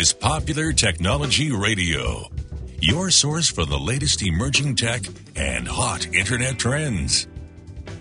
[0.00, 2.30] is Popular Technology Radio,
[2.80, 5.02] your source for the latest emerging tech
[5.36, 7.28] and hot internet trends.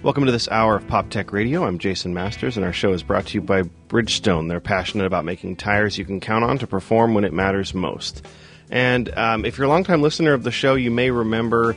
[0.01, 1.65] Welcome to this hour of Pop Tech Radio.
[1.65, 4.47] I'm Jason Masters, and our show is brought to you by Bridgestone.
[4.47, 8.25] They're passionate about making tires you can count on to perform when it matters most.
[8.69, 11.75] And um, if you're a longtime listener of the show, you may remember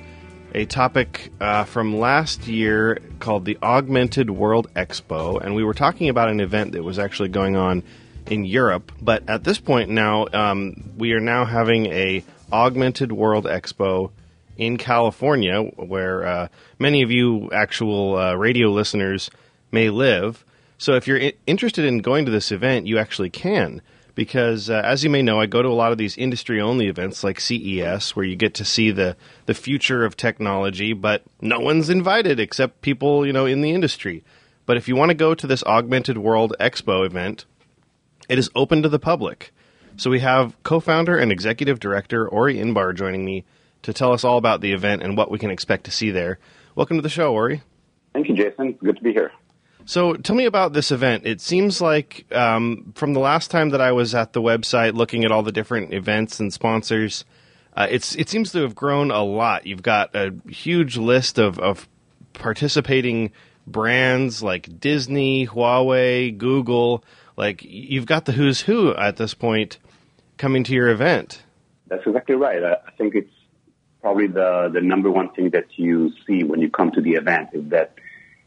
[0.55, 6.09] a topic uh, from last year called the Augmented World Expo, and we were talking
[6.09, 7.83] about an event that was actually going on
[8.27, 8.93] in Europe.
[9.01, 14.11] But at this point now, um, we are now having a Augmented World Expo
[14.57, 19.31] in California, where uh, many of you actual uh, radio listeners
[19.71, 20.45] may live.
[20.79, 23.81] So if you're I- interested in going to this event, you actually can.
[24.15, 26.87] Because uh, as you may know, I go to a lot of these industry only
[26.87, 29.17] events like CES, where you get to see the,
[29.47, 34.23] the future of technology, but no one's invited except people you know in the industry.
[34.67, 37.47] But if you want to go to this Augmented World Expo event,
[38.29, 39.53] it is open to the public.
[39.97, 43.45] So we have co-founder and executive director Ori Inbar joining me
[43.83, 46.39] to tell us all about the event and what we can expect to see there.
[46.75, 47.63] Welcome to the show, Ori.
[48.13, 48.73] Thank you, Jason.
[48.73, 49.33] Good to be here.
[49.85, 51.27] So tell me about this event.
[51.27, 55.25] It seems like um, from the last time that I was at the website looking
[55.25, 57.25] at all the different events and sponsors,
[57.75, 59.67] uh, it's it seems to have grown a lot.
[59.67, 61.89] You've got a huge list of, of
[62.33, 63.33] participating
[63.67, 67.05] brands like Disney, Huawei, Google.
[67.37, 69.79] Like you've got the who's who at this point
[70.37, 71.43] coming to your event.
[71.89, 72.63] That's exactly right.
[72.63, 73.33] I, think it's
[74.01, 77.51] probably the, the number one thing that you see when you come to the event
[77.53, 77.95] is that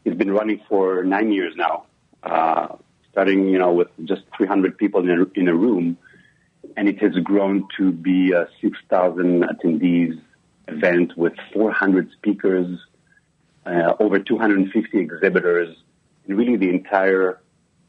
[0.04, 1.86] it's been running for nine years now,
[2.22, 2.68] uh,
[3.12, 5.96] starting, you know, with just 300 people in a, in a room.
[6.76, 10.20] And it has grown to be a 6,000 attendees
[10.68, 12.78] event with 400 speakers,
[13.64, 15.76] uh, over 250 exhibitors,
[16.26, 17.40] and really the entire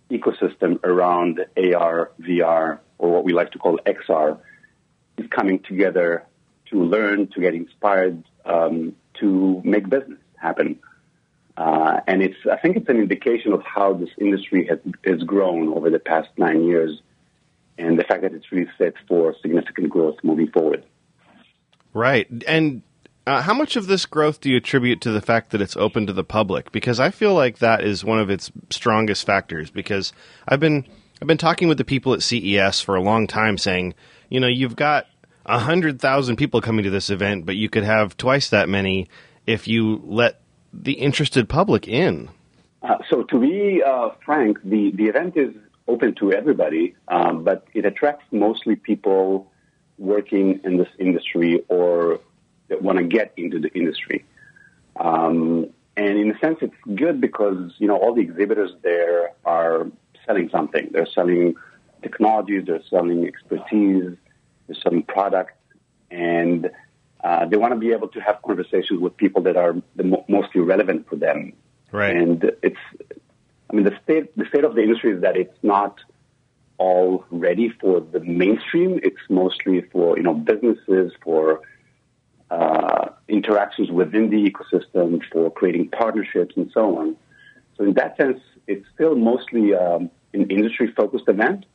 [0.09, 4.39] ecosystem around AR, VR, or what we like to call XR,
[5.17, 6.23] is coming together
[6.69, 10.79] to learn, to get inspired, um, to make business happen.
[11.55, 15.73] Uh, and it's, I think it's an indication of how this industry has, has grown
[15.73, 17.01] over the past nine years
[17.77, 20.83] and the fact that it's really set for significant growth moving forward.
[21.93, 22.27] Right.
[22.47, 22.83] And
[23.27, 26.07] uh, how much of this growth do you attribute to the fact that it's open
[26.07, 26.71] to the public?
[26.71, 29.69] Because I feel like that is one of its strongest factors.
[29.69, 30.13] Because
[30.47, 30.85] I've been
[31.21, 33.95] I've been talking with the people at CES for a long time, saying,
[34.29, 35.07] you know, you've got
[35.45, 39.09] hundred thousand people coming to this event, but you could have twice that many
[39.45, 40.39] if you let
[40.71, 42.29] the interested public in.
[42.81, 45.53] Uh, so, to be uh, frank, the the event is
[45.89, 49.51] open to everybody, um, but it attracts mostly people
[49.97, 52.21] working in this industry or
[52.69, 54.25] that want to get into the industry.
[54.99, 59.87] Um, and in a sense, it's good because you know all the exhibitors there are
[60.25, 60.89] selling something.
[60.91, 61.55] They're selling
[62.01, 64.15] technologies, they're selling expertise,
[64.67, 65.53] they're selling products,
[66.11, 66.69] and
[67.23, 70.25] uh, they want to be able to have conversations with people that are the mo-
[70.27, 71.53] mostly relevant for them.
[71.91, 72.15] Right.
[72.15, 72.77] And it's,
[73.69, 75.99] I mean, the state the state of the industry is that it's not
[76.77, 78.99] all ready for the mainstream.
[79.01, 81.61] It's mostly for you know businesses for
[82.49, 87.15] uh, interactions within the ecosystem, for creating partnerships and so on.
[87.77, 91.65] So in that sense, it's still mostly um, an industry-focused event.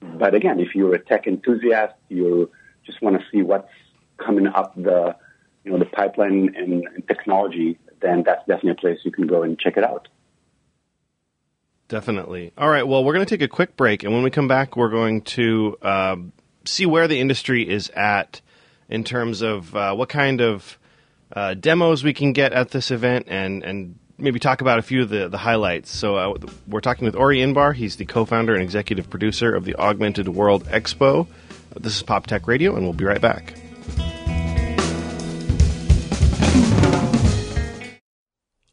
[0.00, 2.50] But again, if you're a tech enthusiast, you
[2.84, 3.70] just want to see what's
[4.18, 5.16] coming up the,
[5.64, 9.42] you know, the pipeline and, and technology, then that's definitely a place you can go
[9.42, 10.08] and check it out.
[11.88, 12.52] Definitely.
[12.56, 12.86] All right.
[12.86, 15.22] Well, we're going to take a quick break, and when we come back, we're going
[15.22, 16.16] to uh,
[16.64, 18.40] see where the industry is at
[18.92, 20.78] in terms of uh, what kind of
[21.34, 25.02] uh, demos we can get at this event, and and maybe talk about a few
[25.02, 25.90] of the, the highlights.
[25.90, 26.38] So uh,
[26.68, 27.74] we're talking with Ori Inbar.
[27.74, 31.26] He's the co-founder and executive producer of the Augmented World Expo.
[31.74, 33.54] This is Pop Tech Radio, and we'll be right back.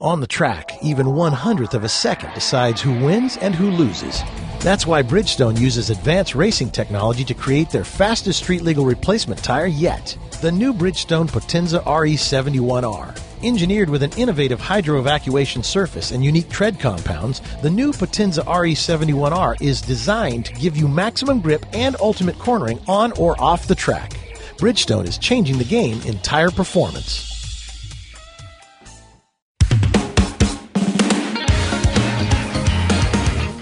[0.02, 4.22] On the track, even one hundredth of a second decides who wins and who loses.
[4.62, 9.68] That's why Bridgestone uses advanced racing technology to create their fastest street legal replacement tire
[9.68, 10.18] yet.
[10.42, 13.18] The new Bridgestone Potenza RE71R.
[13.42, 19.62] Engineered with an innovative hydro evacuation surface and unique tread compounds, the new Potenza RE71R
[19.62, 24.12] is designed to give you maximum grip and ultimate cornering on or off the track.
[24.58, 27.39] Bridgestone is changing the game in tire performance.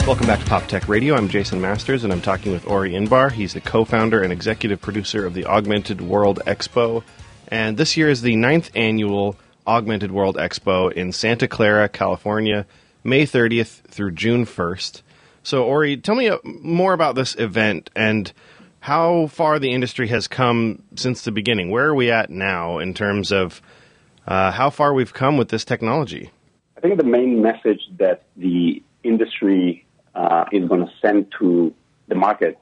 [0.07, 1.15] Welcome back to Pop Tech Radio.
[1.15, 3.29] I'm Jason Masters, and I'm talking with Ori Inbar.
[3.29, 7.03] He's the co-founder and executive producer of the Augmented World Expo,
[7.49, 9.35] and this year is the ninth annual
[9.67, 12.65] Augmented World Expo in Santa Clara, California,
[13.03, 15.01] May 30th through June 1st.
[15.43, 18.31] So, Ori, tell me uh, more about this event and
[18.79, 21.69] how far the industry has come since the beginning.
[21.69, 23.61] Where are we at now in terms of
[24.25, 26.31] uh, how far we've come with this technology?
[26.77, 29.83] I think the main message that the industry
[30.17, 31.73] uh, is going to send to
[32.07, 32.57] the market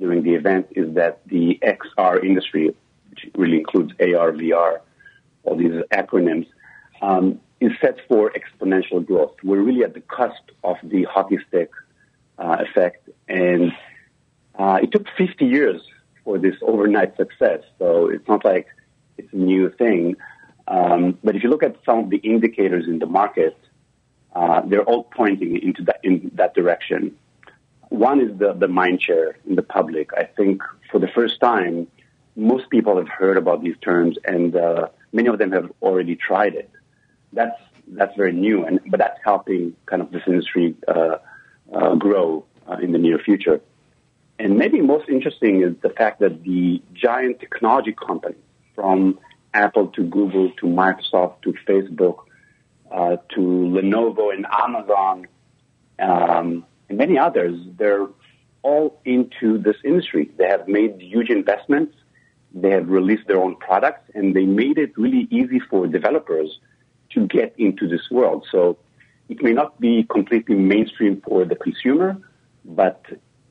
[0.00, 2.74] during the event is that the XR industry,
[3.10, 4.80] which really includes AR, VR,
[5.44, 6.46] all these acronyms,
[7.02, 9.34] um, is set for exponential growth.
[9.44, 11.70] We're really at the cusp of the hockey stick
[12.38, 13.72] uh, effect, and
[14.58, 15.80] uh, it took 50 years
[16.24, 17.60] for this overnight success.
[17.78, 18.66] So it's not like
[19.18, 20.16] it's a new thing.
[20.66, 23.56] Um, but if you look at some of the indicators in the market,
[24.34, 27.16] uh, they're all pointing into that in that direction.
[27.88, 30.10] One is the the mind share in the public.
[30.16, 31.86] I think for the first time,
[32.36, 36.54] most people have heard about these terms, and uh, many of them have already tried
[36.54, 36.70] it.
[37.32, 41.16] That's that's very new, and but that's helping kind of this industry uh,
[41.72, 43.60] uh grow uh, in the near future.
[44.38, 48.38] And maybe most interesting is the fact that the giant technology companies,
[48.74, 49.20] from
[49.52, 52.24] Apple to Google to Microsoft to Facebook
[52.90, 55.26] uh, to Lenovo and Amazon
[55.98, 58.06] um, and many others, they're
[58.62, 60.30] all into this industry.
[60.36, 61.94] They have made huge investments.
[62.52, 66.58] They have released their own products, and they made it really easy for developers
[67.10, 68.46] to get into this world.
[68.50, 68.78] So
[69.28, 72.16] it may not be completely mainstream for the consumer,
[72.64, 73.04] but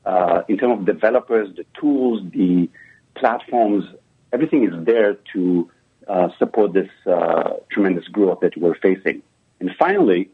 [0.04, 2.68] uh, in terms of developers, the tools, the
[3.14, 3.84] platforms,
[4.32, 5.70] everything is there to
[6.08, 9.22] uh, support this uh, tremendous growth that we're facing.
[9.60, 10.30] And finally,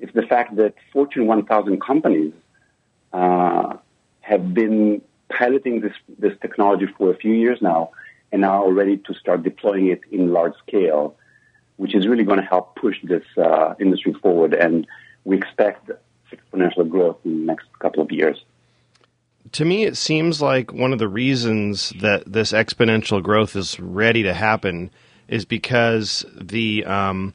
[0.00, 2.32] it's the fact that Fortune 1000 companies
[3.12, 3.76] uh,
[4.20, 7.90] have been piloting this, this technology for a few years now
[8.32, 11.16] and are ready to start deploying it in large scale,
[11.76, 14.54] which is really going to help push this uh, industry forward.
[14.54, 14.86] And
[15.24, 15.90] we expect
[16.32, 18.44] exponential growth in the next couple of years
[19.52, 24.22] to me, it seems like one of the reasons that this exponential growth is ready
[24.22, 24.90] to happen
[25.28, 27.34] is because the um,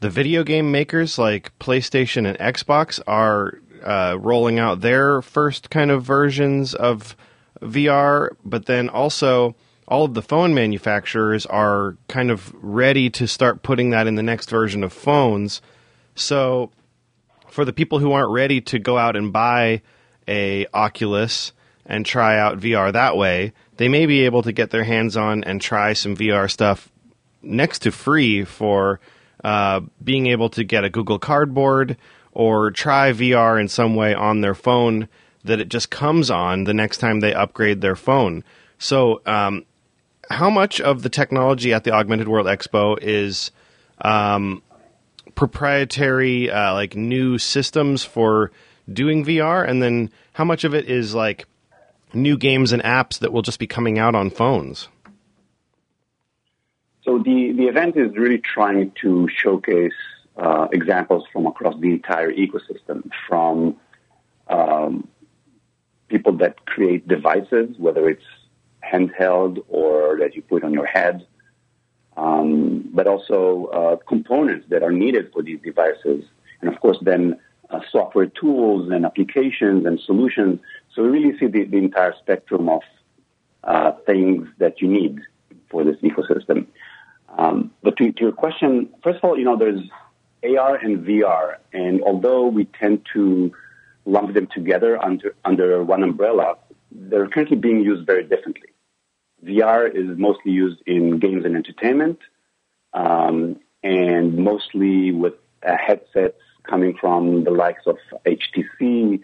[0.00, 5.90] the video game makers like PlayStation and Xbox are uh, rolling out their first kind
[5.90, 7.16] of versions of
[7.60, 9.54] VR, but then also
[9.86, 14.22] all of the phone manufacturers are kind of ready to start putting that in the
[14.22, 15.60] next version of phones.
[16.14, 16.70] So,
[17.48, 19.82] for the people who aren't ready to go out and buy
[20.28, 21.52] a Oculus
[21.86, 25.44] and try out VR that way, they may be able to get their hands on
[25.44, 26.90] and try some VR stuff
[27.42, 29.00] next to free for
[29.42, 31.96] uh, being able to get a Google Cardboard
[32.32, 35.08] or try VR in some way on their phone
[35.44, 38.42] that it just comes on the next time they upgrade their phone.
[38.78, 39.64] So, um,
[40.30, 43.50] how much of the technology at the Augmented World Expo is
[44.00, 44.62] um,
[45.34, 48.50] proprietary, uh, like new systems for
[48.92, 51.46] doing VR, and then how much of it is like
[52.12, 54.88] new games and apps that will just be coming out on phones?
[57.02, 59.92] So the, the event is really trying to showcase
[60.36, 63.76] uh, examples from across the entire ecosystem, from
[64.48, 65.06] um,
[66.08, 68.24] people that create devices, whether it's
[68.82, 71.26] handheld or that you put on your head,
[72.16, 76.24] um, but also uh, components that are needed for these devices,
[76.60, 77.38] and of course then
[77.70, 80.60] uh, software tools and applications and solutions.
[80.94, 82.82] So we really see the, the entire spectrum of
[83.64, 85.20] uh, things that you need
[85.70, 86.66] for this ecosystem.
[87.36, 89.80] Um, but to, to, your question, first of all, you know, there's
[90.44, 93.52] AR and VR, and although we tend to
[94.04, 96.56] lump them together under, under one umbrella,
[96.92, 98.68] they're currently being used very differently.
[99.44, 102.18] VR is mostly used in games and entertainment,
[102.92, 105.34] um, and mostly with
[105.66, 109.20] uh, headsets coming from the likes of HTC,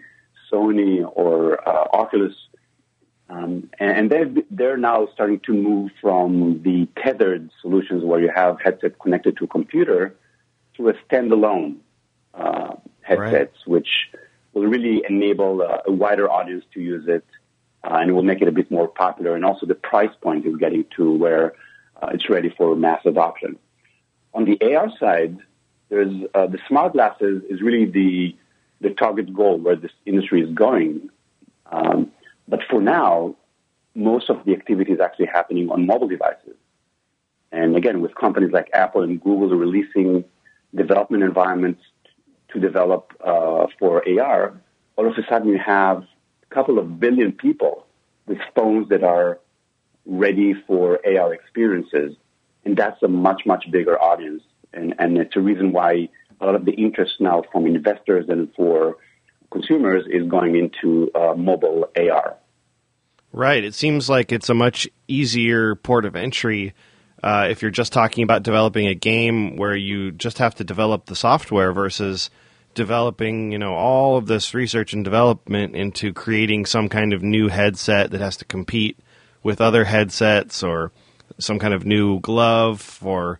[0.51, 2.33] Sony, or uh, Oculus.
[3.29, 8.59] Um, and they've, they're now starting to move from the tethered solutions where you have
[8.61, 10.15] headset connected to a computer
[10.75, 11.77] to a standalone
[12.33, 13.67] uh, headsets, right.
[13.67, 14.09] which
[14.53, 17.25] will really enable a, a, wider audience to use it
[17.83, 19.35] uh, and will make it a bit more popular.
[19.35, 21.53] And also the price point is getting to where
[22.01, 23.57] uh, it's ready for mass adoption.
[24.33, 25.37] On the AR side,
[25.91, 28.35] there's uh, the smart glasses is really the
[28.79, 31.09] the target goal where this industry is going.
[31.71, 32.11] Um,
[32.47, 33.35] but for now,
[33.93, 36.55] most of the activity is actually happening on mobile devices.
[37.51, 40.23] And again, with companies like Apple and Google releasing
[40.73, 41.83] development environments
[42.53, 44.59] to develop uh, for AR,
[44.95, 46.03] all of a sudden you have
[46.49, 47.85] a couple of billion people
[48.27, 49.39] with phones that are
[50.05, 52.15] ready for AR experiences.
[52.63, 54.43] And that's a much, much bigger audience
[54.73, 56.09] and, and it's a reason why
[56.39, 58.97] a lot of the interest now from investors and for
[59.51, 62.37] consumers is going into uh, mobile AR.
[63.33, 63.63] Right.
[63.63, 66.73] It seems like it's a much easier port of entry
[67.23, 71.05] uh, if you're just talking about developing a game where you just have to develop
[71.05, 72.29] the software versus
[72.73, 77.47] developing, you know, all of this research and development into creating some kind of new
[77.47, 78.97] headset that has to compete
[79.43, 80.91] with other headsets or
[81.37, 83.39] some kind of new glove for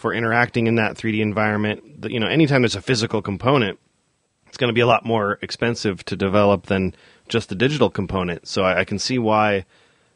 [0.00, 2.04] for interacting in that 3D environment.
[2.08, 3.78] You know, anytime there's a physical component,
[4.48, 6.94] it's going to be a lot more expensive to develop than
[7.28, 8.48] just the digital component.
[8.48, 9.66] So I, I can see why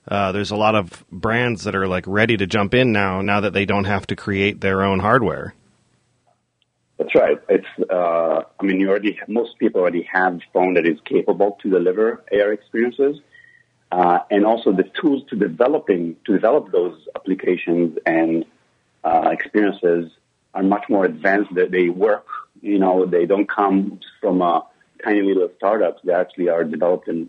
[0.08, 3.40] uh, there's a lot of brands that are like ready to jump in now, now
[3.40, 5.54] that they don't have to create their own hardware.
[6.98, 7.38] That's right.
[7.48, 11.58] It's, uh, I mean, you already, most people already have a phone that is capable
[11.62, 13.20] to deliver AR experiences.
[13.92, 18.44] Uh, and also the tools to developing, to develop those applications and,
[19.04, 20.11] uh, experiences
[20.54, 21.54] are much more advanced.
[21.54, 22.26] That they work,
[22.61, 24.64] you know, they don't come from a
[25.04, 26.00] tiny little startups.
[26.04, 27.28] They actually are developed and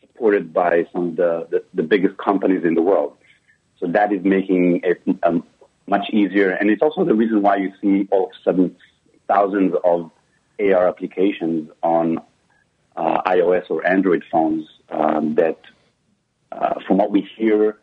[0.00, 3.16] supported by some of the, the, the biggest companies in the world.
[3.78, 5.44] So that is making it um,
[5.86, 6.50] much easier.
[6.50, 8.76] And it's also the reason why you see all of a sudden
[9.26, 10.10] thousands of
[10.60, 12.18] AR applications on
[12.96, 15.58] uh, iOS or Android phones um, that,
[16.52, 17.78] uh, from what we hear,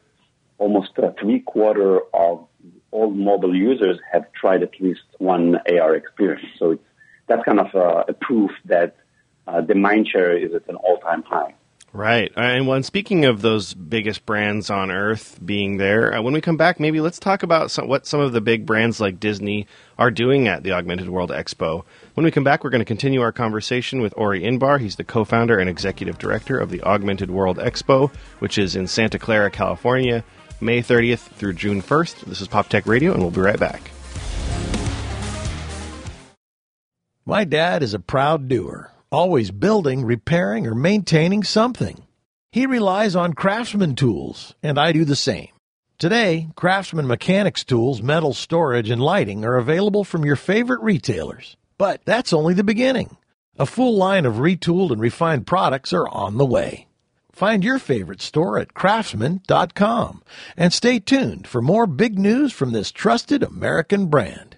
[0.59, 2.47] almost three quarter of
[2.91, 6.47] all mobile users have tried at least one AR experience.
[6.57, 6.83] So it's,
[7.27, 8.95] that's kind of a, a proof that
[9.47, 11.53] uh, the mindshare is at an all-time high.
[11.93, 12.31] Right.
[12.35, 16.57] And when speaking of those biggest brands on earth being there, uh, when we come
[16.57, 19.67] back, maybe let's talk about some, what some of the big brands like Disney
[19.97, 21.85] are doing at the Augmented World Expo.
[22.13, 24.79] When we come back, we're going to continue our conversation with Ori Inbar.
[24.79, 28.85] He's the co founder and executive director of the Augmented World Expo, which is in
[28.85, 30.23] Santa Clara, California,
[30.59, 32.25] May 30th through June 1st.
[32.25, 33.91] This is Pop Tech Radio, and we'll be right back.
[37.25, 42.03] My dad is a proud doer always building, repairing, or maintaining something.
[42.51, 45.49] He relies on Craftsman tools, and I do the same.
[45.97, 51.57] Today, Craftsman mechanics tools, metal storage, and lighting are available from your favorite retailers.
[51.77, 53.17] But that's only the beginning.
[53.57, 56.86] A full line of retooled and refined products are on the way.
[57.37, 60.23] Find your favorite store at craftsman.com
[60.57, 64.55] and stay tuned for more big news from this trusted American brand.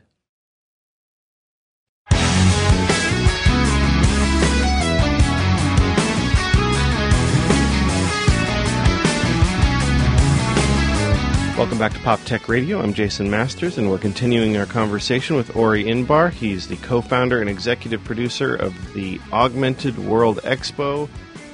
[11.57, 12.81] Welcome back to Pop Tech Radio.
[12.81, 16.31] I'm Jason Masters, and we're continuing our conversation with Ori Inbar.
[16.31, 21.09] He's the co founder and executive producer of the Augmented World Expo,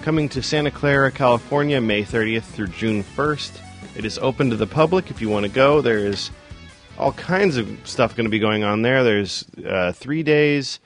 [0.06, 3.60] coming to Santa Clara, California, May 30th through June 1st.
[3.96, 5.82] It is open to the public if you want to go.
[5.82, 6.30] There is
[7.00, 9.04] all kinds of stuff going to be going on there.
[9.04, 10.80] There's uh, three days,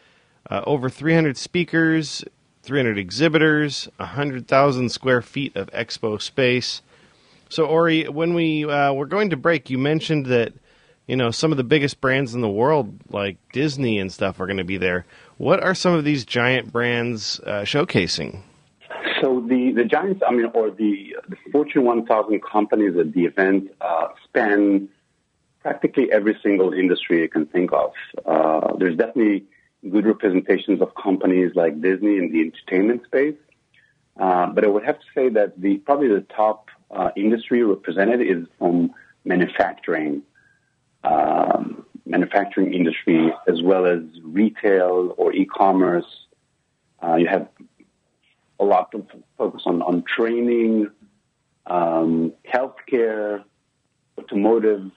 [0.50, 2.24] uh, over 300 speakers,
[2.64, 6.82] 300 exhibitors, 100,000 square feet of expo space.
[7.50, 10.54] So, Ori, when we uh, were going to break, you mentioned that
[11.08, 14.46] you know some of the biggest brands in the world, like Disney and stuff, are
[14.46, 15.06] going to be there.
[15.36, 18.44] What are some of these giant brands uh, showcasing?
[19.22, 23.72] So the the giants, I mean, or the, the Fortune 1000 companies at the event
[23.82, 24.90] uh, span
[25.62, 27.92] practically every single industry you can think of.
[28.26, 29.46] Uh, there's definitely
[29.90, 33.36] good representations of companies like Disney in the entertainment space.
[34.18, 38.22] Uh, but I would have to say that the probably the top uh, industry represented
[38.22, 38.92] is from
[39.24, 40.24] manufacturing,
[41.04, 46.06] um, manufacturing industry, as well as retail or e-commerce.
[47.02, 47.48] Uh, you have
[48.60, 50.90] a lot of focus on, on training,
[51.66, 53.44] um, healthcare,
[54.18, 54.92] automotive,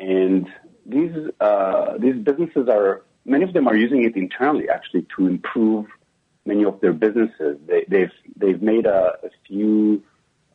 [0.00, 0.48] and
[0.86, 5.86] these uh, these businesses are many of them are using it internally actually to improve
[6.44, 7.58] many of their businesses.
[7.66, 10.02] They, have they've, they've made a, a few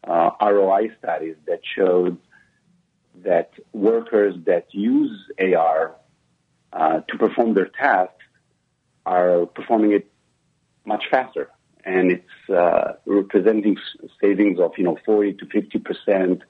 [0.04, 2.18] uh, ROI studies that showed
[3.24, 5.96] that workers that use AR
[6.72, 8.14] uh, to perform their tasks
[9.06, 10.12] are performing it
[10.86, 11.50] much faster,
[11.86, 13.78] and it's uh, representing
[14.22, 16.42] savings of you know 40 to 50 percent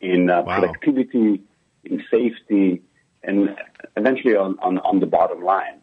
[0.00, 0.60] in uh, wow.
[0.60, 1.42] productivity,
[1.84, 2.82] in safety,
[3.22, 3.56] and
[3.96, 5.80] eventually on, on, on the bottom line.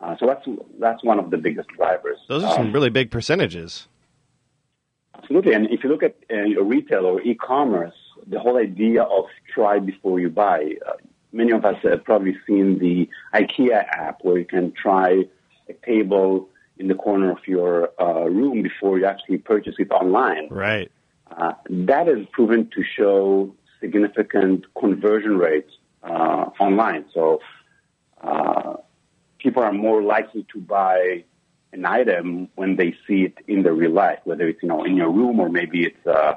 [0.00, 0.46] Uh, so that's
[0.80, 2.18] that's one of the biggest drivers.
[2.28, 3.86] Those are some um, really big percentages.
[5.14, 5.52] Absolutely.
[5.52, 7.94] And if you look at uh, retail or e-commerce,
[8.26, 10.94] the whole idea of try before you buy, uh,
[11.32, 15.24] many of us have probably seen the IKEA app where you can try
[15.68, 16.48] a table
[16.82, 20.48] in the corner of your uh, room before you actually purchase it online.
[20.50, 20.90] Right.
[21.30, 25.72] Uh, that has proven to show significant conversion rates
[26.02, 27.04] uh, online.
[27.14, 27.40] So
[28.20, 28.74] uh,
[29.38, 31.24] people are more likely to buy
[31.72, 34.96] an item when they see it in the real life, whether it's you know in
[34.96, 36.34] your room or maybe it's uh,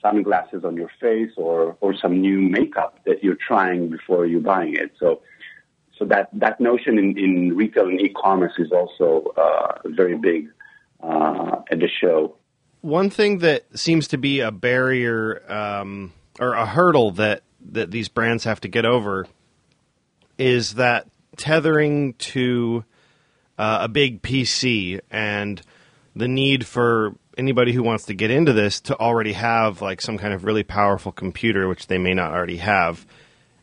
[0.00, 4.74] sunglasses on your face or or some new makeup that you're trying before you're buying
[4.76, 4.92] it.
[4.98, 5.20] So
[6.02, 10.48] so that that notion in, in retail and e-commerce is also uh, very big
[11.00, 12.36] uh, at the show.
[12.80, 18.08] One thing that seems to be a barrier um, or a hurdle that that these
[18.08, 19.26] brands have to get over
[20.38, 21.06] is that
[21.36, 22.84] tethering to
[23.56, 25.62] uh, a big PC and
[26.16, 30.18] the need for anybody who wants to get into this to already have like some
[30.18, 33.06] kind of really powerful computer, which they may not already have.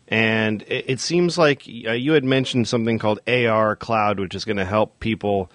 [0.09, 4.43] And it, it seems like uh, you had mentioned something called AR Cloud, which is
[4.43, 5.51] going to help people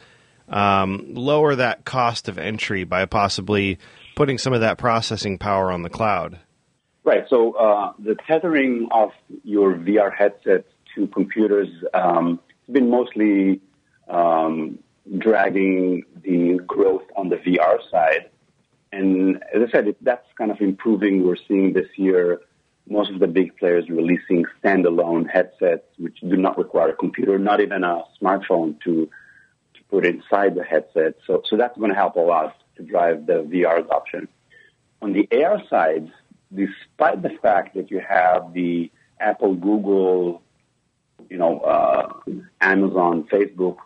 [0.49, 3.78] um, lower that cost of entry by possibly
[4.14, 6.38] putting some of that processing power on the cloud.
[7.02, 7.25] Right.
[7.28, 9.11] So uh, the tethering of
[9.42, 13.61] your VR headset to computers um, has been mostly
[14.08, 14.78] um,
[15.18, 18.30] dragging the growth on the VR side.
[18.92, 21.26] And as I said, that's kind of improving.
[21.26, 22.40] We're seeing this year
[22.88, 27.61] most of the big players releasing standalone headsets which do not require a computer, not
[27.61, 29.09] even a smartphone to
[29.75, 31.14] to put inside the headset.
[31.26, 34.29] So so that's going to help a lot to drive the VR adoption.
[35.00, 36.11] On the AR side,
[36.55, 40.43] despite the fact that you have the Apple, Google,
[41.31, 42.12] you know, uh,
[42.61, 43.76] Amazon, Facebook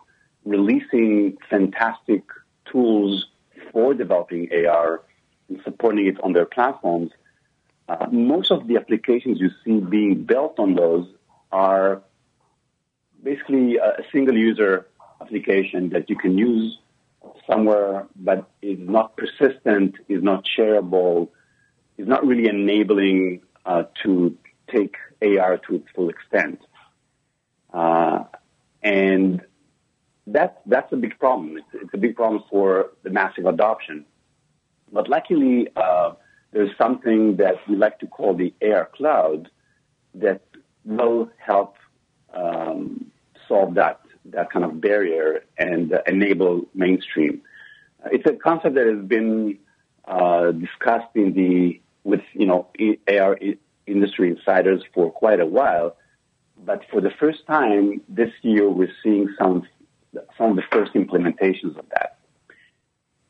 [0.45, 2.23] releasing fantastic
[2.71, 3.27] tools
[3.71, 5.01] for developing AR
[5.47, 7.11] and supporting it on their platforms,
[7.89, 11.07] uh, most of the applications you see being built on those
[11.51, 12.03] are
[13.23, 14.87] basically a single user
[15.19, 16.77] application that you can use
[17.49, 21.29] somewhere, but is not persistent, is not shareable,
[21.97, 24.37] is not really enabling uh, to
[24.71, 26.59] take AR to its full extent.
[27.73, 28.23] Uh,
[28.83, 29.41] and
[30.27, 31.57] that's, that's a big problem.
[31.57, 34.05] It's, it's, a big problem for the massive adoption.
[34.91, 36.13] But luckily, uh,
[36.59, 39.49] there's something that we like to call the AR Cloud
[40.15, 40.41] that
[40.83, 41.77] will help
[42.33, 43.09] um,
[43.47, 47.41] solve that that kind of barrier and uh, enable mainstream.
[48.11, 49.57] It's a concept that has been
[50.05, 52.67] uh, discussed in the with you know
[53.07, 53.39] AR
[53.87, 55.95] industry insiders for quite a while,
[56.57, 59.65] but for the first time this year we're seeing some
[60.37, 62.17] some of the first implementations of that.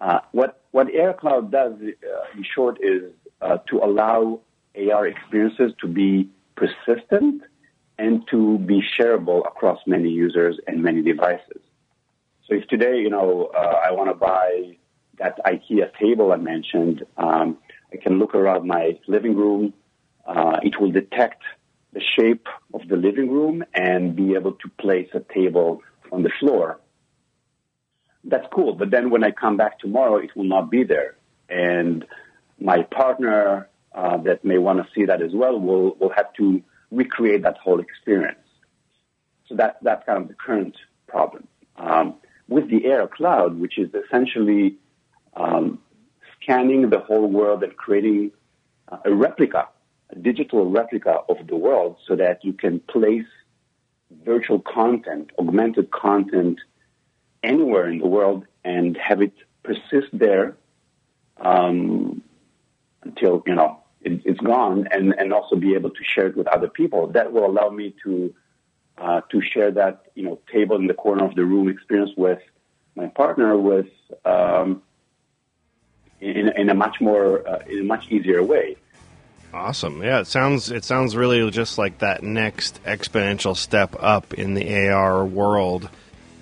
[0.02, 4.40] Uh, what what AR Cloud does, uh, in short, is uh, to allow
[4.76, 7.44] AR experiences to be persistent
[7.98, 11.62] and to be shareable across many users and many devices.
[12.48, 14.78] So if today, you know, uh, I want to buy
[15.18, 17.58] that IKEA table I mentioned, um,
[17.94, 19.74] I can look around my living room.
[20.26, 21.44] Uh, it will detect
[21.94, 26.32] the shape of the living room and be able to place a table on the
[26.40, 26.80] floor
[28.24, 28.74] that's cool.
[28.74, 31.16] But then when I come back tomorrow, it will not be there.
[31.50, 32.06] And
[32.60, 36.62] my partner uh, that may want to see that as well will, will have to
[36.92, 38.40] recreate that whole experience.
[39.48, 40.76] So that, that's kind of the current
[41.08, 41.48] problem.
[41.78, 42.16] Um,
[42.48, 44.76] with the AR Cloud, which is essentially
[45.36, 45.80] um,
[46.42, 48.32] scanning the whole world and creating
[49.06, 49.68] a replica,
[50.10, 53.26] a digital replica of the world so that you can place
[54.26, 56.60] virtual content, augmented content
[57.44, 60.58] anywhere in the world and have it persist there
[61.38, 62.22] um,
[63.04, 66.48] until you know it, has gone, and and also be able to share it with
[66.48, 67.08] other people.
[67.08, 68.34] That will allow me to
[68.98, 72.40] uh, to share that you know table in the corner of the room experience with
[72.96, 73.88] my partner with
[74.26, 74.82] um,
[76.20, 78.76] in, in a much more uh, in a much easier way.
[79.54, 80.04] Awesome.
[80.04, 84.90] Yeah, it sounds it sounds really just like that next exponential step up in the
[84.90, 85.90] AR world.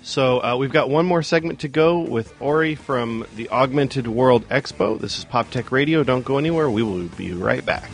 [0.02, 4.48] So uh, we've got one more segment to go with Ori from the Augmented World
[4.48, 4.98] Expo.
[4.98, 6.02] This is Pop Tech Radio.
[6.02, 6.70] Don't go anywhere.
[6.70, 7.90] We will be right back.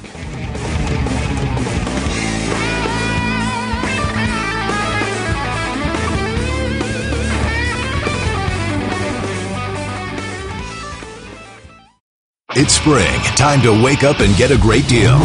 [12.56, 13.20] It's spring.
[13.34, 15.18] Time to wake up and get a great deal.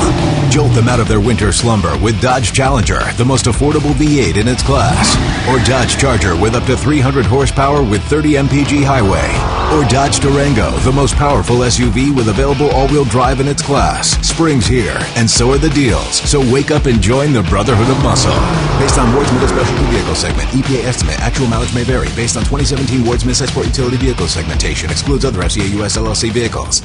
[0.50, 4.48] Jolt them out of their winter slumber with Dodge Challenger, the most affordable V8 in
[4.48, 5.14] its class.
[5.46, 9.30] Or Dodge Charger with up to 300 horsepower with 30 mpg highway.
[9.78, 14.18] Or Dodge Durango, the most powerful SUV with available all-wheel drive in its class.
[14.28, 16.22] Spring's here, and so are the deals.
[16.28, 18.34] So wake up and join the Brotherhood of Muscle.
[18.82, 22.44] Based on Ward's Middle Specialty Vehicle Segment, EPA estimate, actual mileage may vary based on
[22.50, 24.90] 2017 Ward's Sport Utility Vehicle Segmentation.
[24.90, 26.82] Excludes other FCA US LLC vehicles.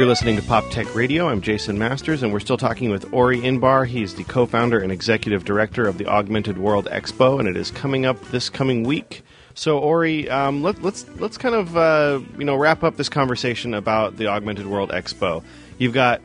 [0.00, 1.28] You're listening to Pop Tech Radio.
[1.28, 3.86] I'm Jason Masters, and we're still talking with Ori Inbar.
[3.86, 7.70] He's the co founder and executive director of the Augmented World Expo, and it is
[7.70, 9.22] coming up this coming week.
[9.52, 13.10] So, Ori, um, let, us let's, let's kind of uh, you know wrap up this
[13.10, 15.44] conversation about the Augmented World Expo.
[15.76, 16.22] You've got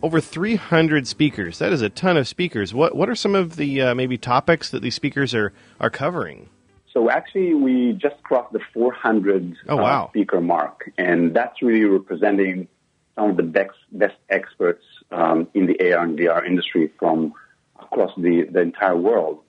[0.00, 1.58] over 300 speakers.
[1.58, 2.72] That is a ton of speakers.
[2.72, 6.48] What what are some of the uh, maybe topics that these speakers are are covering?
[6.90, 10.04] So actually, we just crossed the 400 oh, wow.
[10.04, 12.68] uh, speaker mark, and that's really representing
[13.14, 17.34] some of the best, best experts um, in the AR and VR industry from
[17.78, 19.40] across the, the entire world.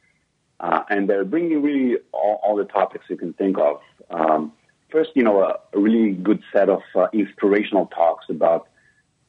[0.60, 3.82] Uh, and they're bringing really all, all, the topics you can think of.
[4.10, 4.54] Um,
[4.90, 8.70] first, you know, a, a, really good set of uh, inspirational talks about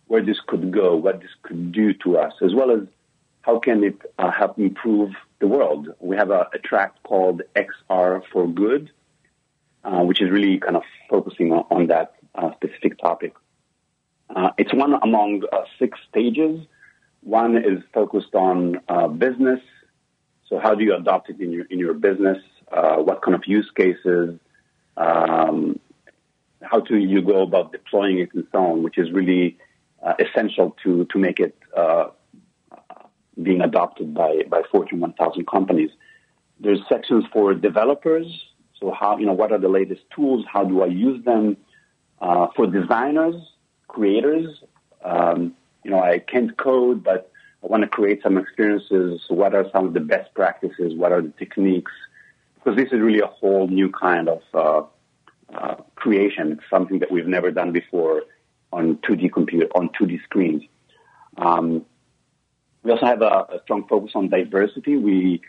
[0.07, 2.81] where this could go, what this could do to us, as well as
[3.41, 5.89] how can it uh, help improve the world.
[5.99, 8.91] We have a, a track called XR for Good,
[9.83, 12.84] uh, which is really kind of focusing on, on that uh, specific.
[14.35, 16.61] Uh, it's one among uh, six stages.
[17.23, 19.61] One is focused on uh, business.
[20.49, 22.39] So how do you adopt it in your in your business?
[22.71, 24.39] Uh, what kind of use cases?
[24.97, 25.79] Um,
[26.63, 29.57] how do you go about deploying it and so on, which is really
[30.03, 32.09] uh, essential to to make it uh,
[33.43, 35.91] being adopted by by Fortune 1000 companies.
[36.61, 38.27] There's sections for developers.
[38.81, 40.45] So how you know what are the latest tools?
[40.53, 41.57] How do I use them?
[42.21, 43.35] Uh for designers,
[43.89, 44.63] creators.
[45.05, 47.31] Um, you know, I can't code, but
[47.63, 49.23] I want to create some experiences.
[49.29, 50.95] What are some of the best practices?
[50.95, 51.93] What are the techniques?
[52.55, 54.83] Because this is really a whole new kind of uh,
[55.55, 56.53] uh, creation.
[56.53, 58.23] It's something that we've never done before
[58.73, 60.63] on 2D computer on 2D screens.
[61.37, 61.85] Um,
[62.83, 64.97] we also have a, a, strong focus on diversity.
[64.97, 65.41] We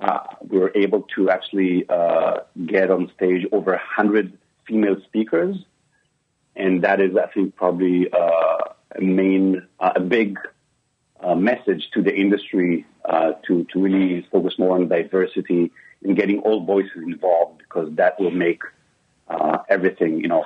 [0.00, 5.56] uh, we were able to actually uh, get on stage over 100 female speakers
[6.60, 8.58] and that is, I think, probably uh,
[8.96, 10.38] a main, uh, a big
[11.20, 16.40] uh, message to the industry uh, to to really focus more on diversity and getting
[16.40, 18.62] all voices involved because that will make
[19.28, 20.44] uh, everything, you know,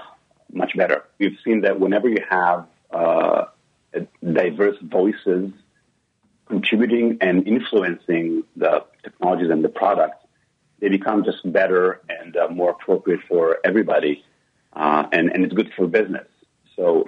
[0.52, 1.04] much better.
[1.18, 3.44] We've seen that whenever you have uh,
[4.22, 5.52] diverse voices
[6.46, 10.18] contributing and influencing the technologies and the products,
[10.80, 14.24] they become just better and uh, more appropriate for everybody
[14.74, 16.26] uh, and and it's good for business.
[16.76, 17.04] So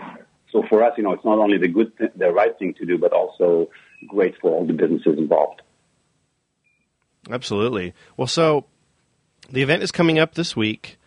[0.52, 2.86] so for us, you know, it's not only the good th- the right thing to
[2.86, 3.68] do, but also
[4.06, 5.62] great for all the businesses involved.
[7.30, 7.92] Absolutely.
[8.16, 8.66] Well, so
[9.50, 10.98] the event is coming up this week.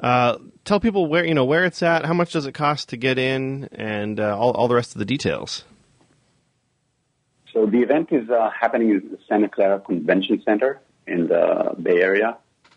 [0.00, 2.96] Uh, tell people where you know where it's at, how much does it cost to
[2.96, 5.64] get in, and uh, all all the rest of the details.
[7.52, 12.00] So the event is uh, happening in the Santa Clara Convention Center in the Bay
[12.02, 12.36] Area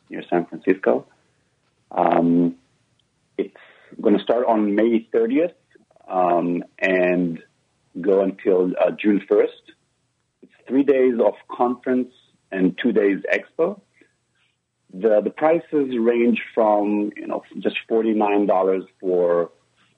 [0.10, 1.06] near San Francisco.
[1.92, 2.56] Um,
[3.42, 5.54] it's going to start on May 30th
[6.08, 7.42] um, and
[8.00, 9.48] go until uh, June 1st.
[10.44, 12.14] It's three days of conference
[12.52, 13.80] and two days expo.
[14.94, 19.52] The the prices range from you know just forty nine dollars for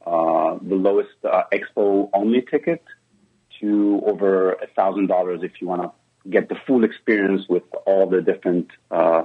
[0.06, 2.84] uh, the lowest uh, expo only ticket
[3.60, 5.92] to over a thousand dollars if you want to
[6.30, 9.24] get the full experience with all the different uh,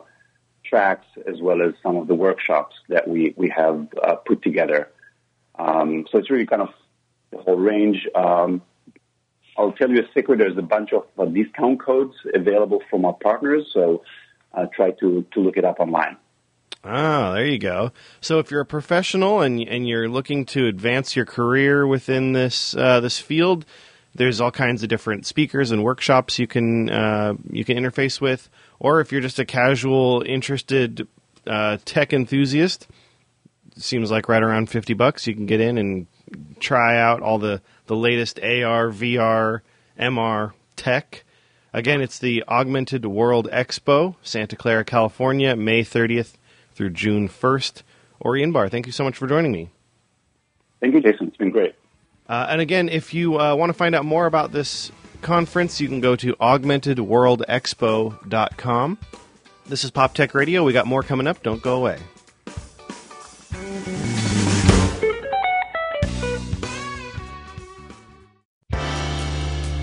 [0.68, 4.90] tracks as well as some of the workshops that we, we have uh, put together.
[5.58, 6.68] Um, so it's really kind of
[7.30, 8.06] the whole range.
[8.14, 8.62] Um,
[9.56, 10.38] I'll tell you a secret.
[10.38, 14.02] There's a bunch of uh, discount codes available from our partners, so
[14.54, 16.16] uh, try to, to look it up online.
[16.84, 17.92] Ah, there you go.
[18.20, 22.74] So if you're a professional and and you're looking to advance your career within this
[22.76, 23.66] uh, this field,
[24.14, 28.48] there's all kinds of different speakers and workshops you can uh, you can interface with
[28.80, 31.06] or if you're just a casual, interested
[31.46, 32.86] uh, tech enthusiast,
[33.76, 36.06] seems like right around 50 bucks, you can get in and
[36.60, 39.60] try out all the, the latest AR, VR,
[39.98, 41.24] MR tech.
[41.72, 46.34] Again, it's the Augmented World Expo, Santa Clara, California, May 30th
[46.74, 47.82] through June 1st.
[48.20, 49.70] Ori Inbar, thank you so much for joining me.
[50.80, 51.28] Thank you, Jason.
[51.28, 51.74] It's been great.
[52.28, 55.88] Uh, and again, if you uh, want to find out more about this conference, you
[55.88, 58.98] can go to augmentedworldexpo.com.
[59.66, 60.64] This is Pop Tech Radio.
[60.64, 61.42] We got more coming up.
[61.42, 61.98] Don't go away.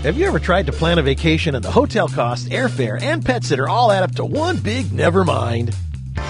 [0.06, 3.44] Have you ever tried to plan a vacation and the hotel costs, airfare, and pet
[3.44, 5.76] sitter all add up to one big never mind?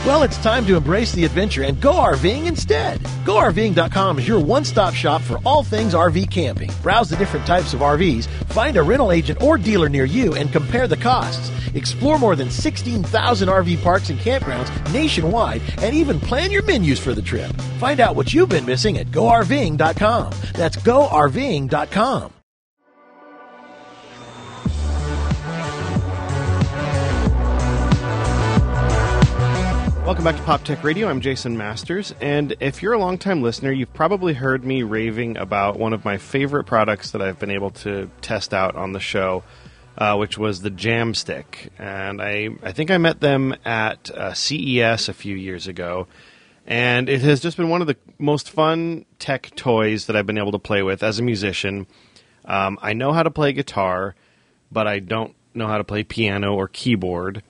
[0.03, 2.99] Well, it's time to embrace the adventure and go RVing instead.
[3.25, 6.69] GoRVing.com is your one-stop shop for all things RV camping.
[6.83, 10.51] Browse the different types of RVs, find a rental agent or dealer near you, and
[10.51, 11.51] compare the costs.
[11.73, 17.15] Explore more than 16,000 RV parks and campgrounds nationwide, and even plan your menus for
[17.15, 17.51] the trip.
[17.79, 20.33] Find out what you've been missing at GoRVing.com.
[20.53, 22.34] That's GoRVing.com.
[30.05, 31.09] Welcome back to Pop Tech Radio.
[31.09, 35.79] I'm Jason Masters, and if you're a longtime listener, you've probably heard me raving about
[35.79, 39.43] one of my favorite products that I've been able to test out on the show,
[39.97, 41.69] uh, which was the Jamstik.
[41.79, 46.05] And I, I think I met them at uh, CES a few years ago,
[46.67, 50.37] and it has just been one of the most fun tech toys that I've been
[50.37, 51.87] able to play with as a musician.
[52.45, 54.13] Um, I know how to play guitar,
[54.71, 57.41] but I don't know how to play piano or keyboard.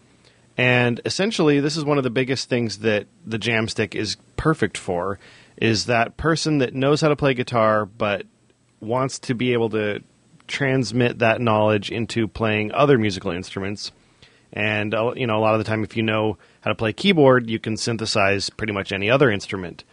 [0.57, 5.19] And essentially, this is one of the biggest things that the Jamstik is perfect for
[5.57, 8.25] is that person that knows how to play guitar but
[8.79, 10.01] wants to be able to
[10.47, 13.91] transmit that knowledge into playing other musical instruments.
[14.53, 16.93] And uh, you know, a lot of the time, if you know how to play
[16.93, 19.83] keyboard, you can synthesize pretty much any other instrument,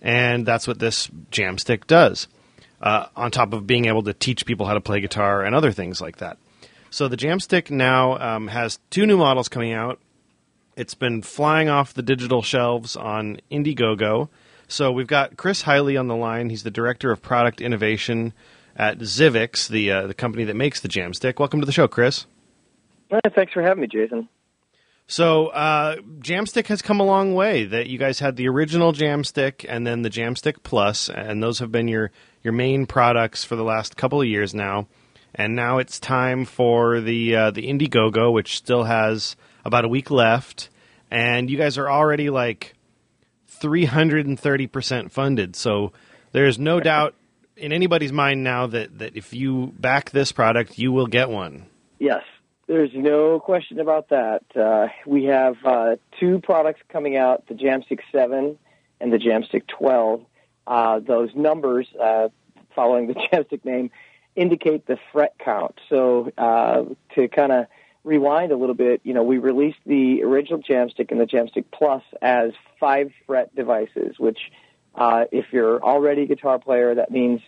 [0.00, 2.28] and that's what this Jamstik does.
[2.80, 5.72] Uh, on top of being able to teach people how to play guitar and other
[5.72, 6.38] things like that.
[6.90, 10.00] So the Jamstik now um, has two new models coming out.
[10.76, 14.28] It's been flying off the digital shelves on Indiegogo.
[14.68, 16.50] So we've got Chris Hiley on the line.
[16.50, 18.32] He's the director of product innovation
[18.76, 21.38] at Zivix, the uh, the company that makes the Jamstik.
[21.38, 22.26] Welcome to the show, Chris.
[23.34, 24.28] thanks for having me, Jason.
[25.08, 27.64] So uh, Jamstik has come a long way.
[27.64, 31.72] That you guys had the original Jamstik and then the Jamstik Plus, and those have
[31.72, 32.12] been your
[32.44, 34.86] your main products for the last couple of years now.
[35.38, 40.10] And now it's time for the uh, the Indiegogo, which still has about a week
[40.10, 40.68] left,
[41.10, 42.74] and you guys are already like
[43.60, 45.56] 330% funded.
[45.56, 45.92] So
[46.32, 47.14] there's no doubt
[47.56, 51.66] in anybody's mind now that, that if you back this product, you will get one.
[51.98, 52.22] Yes,
[52.66, 54.42] there's no question about that.
[54.54, 58.58] Uh, we have uh, two products coming out the Jamstik 7
[59.00, 60.24] and the Jamstik 12.
[60.66, 62.28] Uh, those numbers, uh,
[62.74, 63.90] following the Jamstik name,
[64.38, 65.74] indicate the fret count.
[65.88, 67.66] So uh, to kind of
[68.04, 72.02] rewind a little bit, you know, we released the original Jamstik and the Jamstik Plus
[72.22, 74.38] as five fret devices, which,
[74.94, 77.40] uh, if you're already a guitar player, that means,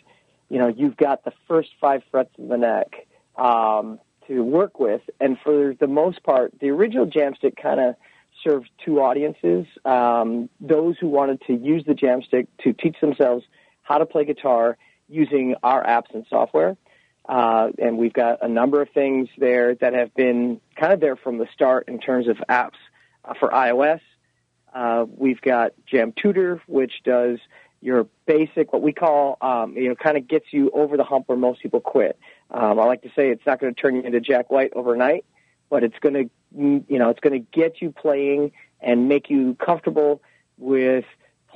[0.48, 5.03] you know, you've got the first five frets of the neck um, to work with.
[5.20, 7.94] And for the most part, the original Jamstik kind of
[8.42, 13.44] served two audiences um, those who wanted to use the Jamstik to teach themselves
[13.83, 14.76] how to play guitar
[15.11, 16.77] using our apps and software
[17.29, 21.16] uh, and we've got a number of things there that have been kind of there
[21.16, 22.79] from the start in terms of apps
[23.25, 24.01] uh, for iOS.
[24.75, 27.38] Uh, we've got Jam Tutor, which does
[27.81, 31.29] your basic, what we call, um, you know, kind of gets you over the hump
[31.29, 32.18] where most people quit.
[32.51, 35.25] Um, I like to say it's not going to turn you into Jack White overnight,
[35.70, 39.55] but it's going to, you know, it's going to get you playing and make you
[39.55, 40.20] comfortable
[40.59, 41.05] with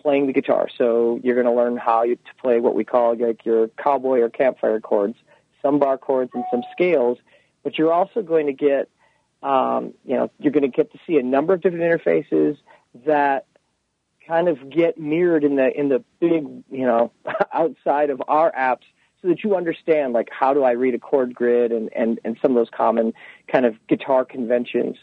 [0.04, 0.68] playing the guitar.
[0.78, 4.20] So you're going to learn how you, to play what we call like your cowboy
[4.20, 5.16] or campfire chords
[5.64, 7.18] some bar chords and some scales,
[7.62, 8.88] but you're also going to get,
[9.42, 12.58] um, you know, you're going to get to see a number of different interfaces
[13.06, 13.46] that
[14.28, 17.10] kind of get mirrored in the in the big, you know,
[17.52, 18.84] outside of our apps,
[19.22, 22.38] so that you understand like how do I read a chord grid and and and
[22.42, 23.14] some of those common
[23.50, 24.96] kind of guitar conventions.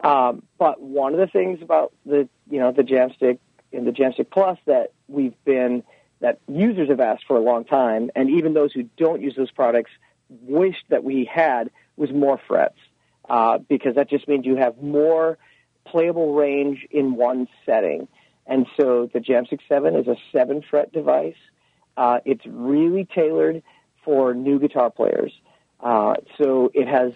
[0.00, 3.40] Um, but one of the things about the you know the Jamstik
[3.72, 5.82] and the Jamstik Plus that we've been
[6.20, 9.50] that users have asked for a long time, and even those who don't use those
[9.50, 9.90] products
[10.28, 12.78] wish that we had was more frets,
[13.28, 15.38] uh, because that just means you have more
[15.86, 18.08] playable range in one setting.
[18.46, 21.36] And so the Jamstik 7 is a seven fret device.
[21.96, 23.62] Uh, it's really tailored
[24.04, 25.32] for new guitar players.
[25.80, 27.12] Uh, so it has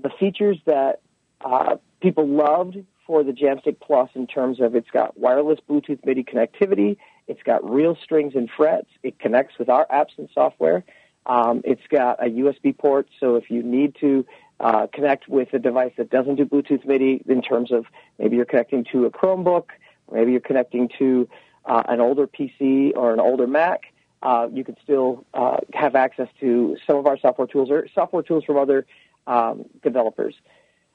[0.00, 1.00] the features that
[1.44, 2.76] uh, people loved
[3.10, 6.96] for the Jamstik Plus in terms of it's got wireless Bluetooth MIDI connectivity,
[7.26, 8.86] it's got real strings and frets.
[9.02, 10.84] It connects with our apps and software.
[11.26, 14.24] Um, it's got a USB port, so if you need to
[14.60, 17.86] uh, connect with a device that doesn't do Bluetooth MIDI, in terms of
[18.20, 19.70] maybe you're connecting to a Chromebook,
[20.12, 21.28] maybe you're connecting to
[21.64, 23.86] uh, an older PC or an older Mac,
[24.22, 28.22] uh, you can still uh, have access to some of our software tools or software
[28.22, 28.86] tools from other
[29.26, 30.36] um, developers.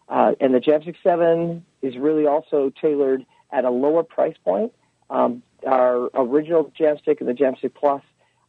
[0.07, 4.73] Uh, and the Jamstik 7 is really also tailored at a lower price point.
[5.09, 8.01] Um, our original Jamstik and the Jamstik Plus,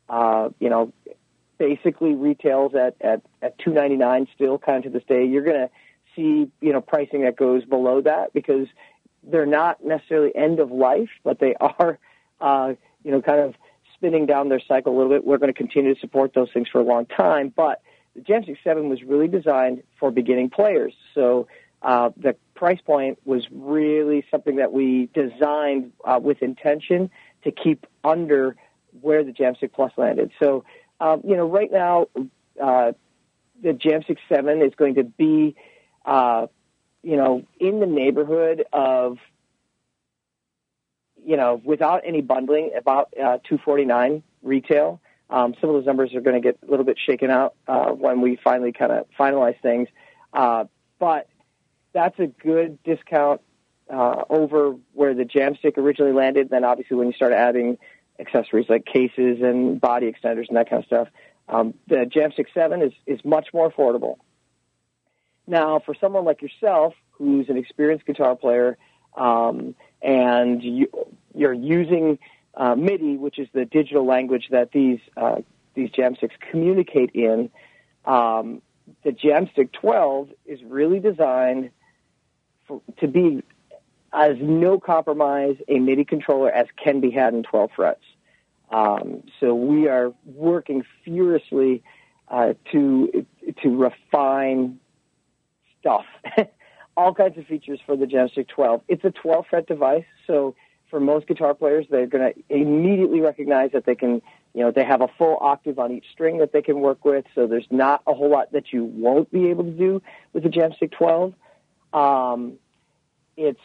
[0.09, 0.93] uh, you know,
[1.59, 5.25] basically retails at at at two ninety nine still, kind of to this day.
[5.27, 5.71] You're going to
[6.15, 8.67] see you know pricing that goes below that because
[9.23, 11.99] they're not necessarily end of life, but they are,
[12.41, 13.55] uh, you know, kind of
[13.95, 15.27] spinning down their cycle a little bit.
[15.27, 17.83] We're going to continue to support those things for a long time, but
[18.15, 20.95] the Jamstik 7 was really designed for beginning players.
[21.15, 21.49] So
[21.83, 27.11] uh, the price point was really something that we designed uh, with intention
[27.45, 28.57] to keep under
[29.01, 30.33] where the Jamstik Plus landed.
[30.43, 30.65] So,
[31.01, 32.07] um, you know, right now,
[32.61, 32.93] uh,
[33.63, 35.55] the Jamstik 7 is going to be,
[36.05, 36.47] uh,
[37.03, 39.19] you know, in the neighborhood of,
[41.25, 45.01] you know, without any bundling, about uh, 249 retail.
[45.29, 47.91] Um, some of those numbers are going to get a little bit shaken out uh,
[47.91, 49.89] when we finally kind of finalize things.
[50.33, 50.65] Uh,
[50.99, 51.29] but
[51.97, 53.41] that's a good discount
[53.91, 56.51] uh, over where the Jamstik originally landed.
[56.51, 57.79] Then obviously when you start adding
[58.21, 61.09] accessories like cases and body extenders and that kind of stuff,
[61.49, 64.19] um, the Jamstik 7 is, is much more affordable.
[65.47, 68.77] Now, for someone like yourself, who's an experienced guitar player,
[69.17, 70.89] um, and you,
[71.35, 72.19] you're using
[72.55, 75.37] uh, MIDI, which is the digital language that these uh,
[75.75, 77.51] these Jamstiks communicate in,
[78.07, 78.61] um,
[79.05, 81.71] the Jamstik 12 is really designed
[82.67, 83.43] for, to be
[84.13, 88.01] as no compromise a MIDI controller as can be had in 12 frets.
[88.71, 91.83] Um, so we are working furiously
[92.29, 93.27] uh, to
[93.63, 94.81] to refine
[95.81, 96.05] stuff,
[96.97, 98.83] all kinds of features for the Jamstik 12.
[98.89, 100.57] It's a 12 fret device, so
[100.91, 104.23] for most guitar players, they're going to immediately recognize that they can,
[104.55, 107.25] you know, they have a full octave on each string that they can work with.
[107.35, 110.03] So there's not a whole lot that you won't be able to do
[110.33, 111.35] with the Jamstik 12.
[111.97, 112.59] Um,
[113.37, 113.61] it's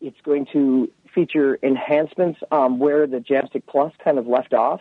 [0.00, 4.80] it's going to feature enhancements um, where the Jamstik Plus kind of left off.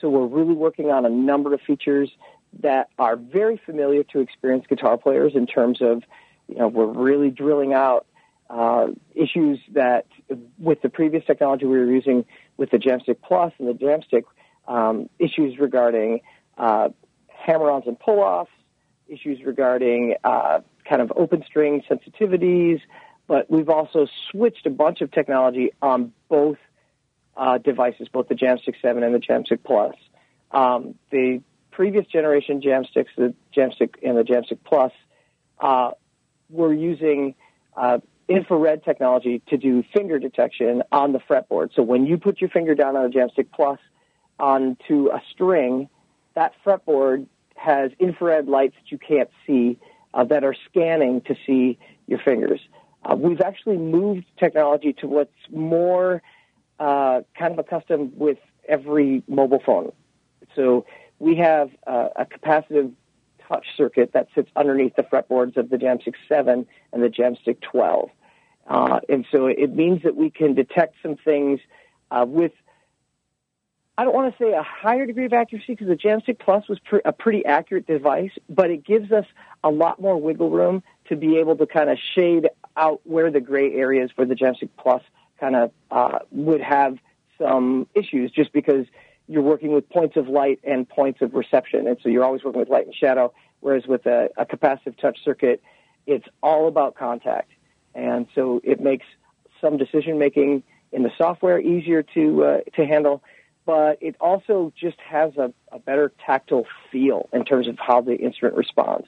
[0.00, 2.10] So we're really working on a number of features
[2.60, 6.02] that are very familiar to experienced guitar players in terms of,
[6.48, 8.06] you know, we're really drilling out
[8.50, 10.06] uh, issues that
[10.58, 12.24] with the previous technology we were using
[12.56, 14.24] with the Jamstik Plus and the Jamstik
[14.66, 16.20] um, issues regarding
[16.56, 16.88] uh,
[17.28, 18.50] hammer-ons and pull-offs,
[19.08, 22.80] issues regarding uh, kind of open string sensitivities,
[23.26, 26.56] but we've also switched a bunch of technology on both
[27.36, 29.94] uh, devices, both the Jamstik 7 and the Jamstik Plus.
[30.50, 34.92] Um, the previous generation Jamstiks, the Jamstik and the Jamstik Plus,
[35.60, 35.90] uh,
[36.50, 37.34] were using
[37.76, 37.98] uh,
[38.28, 41.74] infrared technology to do finger detection on the fretboard.
[41.74, 43.78] So when you put your finger down on a Jamstik Plus
[44.38, 45.88] onto a string,
[46.34, 49.78] that fretboard has infrared lights that you can't see
[50.18, 51.78] uh, that are scanning to see
[52.08, 52.60] your fingers.
[53.04, 56.20] Uh, we've actually moved technology to what's more
[56.80, 59.92] uh, kind of accustomed with every mobile phone.
[60.56, 60.84] So
[61.20, 62.92] we have uh, a capacitive
[63.46, 68.10] touch circuit that sits underneath the fretboards of the Jamstik 7 and the Jamstik 12.
[68.66, 71.60] Uh, and so it means that we can detect some things
[72.10, 72.52] uh, with,
[73.98, 76.78] I don't want to say a higher degree of accuracy because the Jamstik Plus was
[76.78, 79.26] pre- a pretty accurate device, but it gives us
[79.64, 83.40] a lot more wiggle room to be able to kind of shade out where the
[83.40, 85.02] gray areas for the Jamstik Plus
[85.40, 86.96] kind of uh, would have
[87.38, 88.86] some issues just because
[89.26, 91.88] you're working with points of light and points of reception.
[91.88, 95.18] And so you're always working with light and shadow, whereas with a, a capacitive touch
[95.24, 95.60] circuit,
[96.06, 97.50] it's all about contact.
[97.96, 99.06] And so it makes
[99.60, 103.24] some decision making in the software easier to, uh, to handle,
[103.68, 108.16] but it also just has a, a better tactile feel in terms of how the
[108.16, 109.06] instrument responds.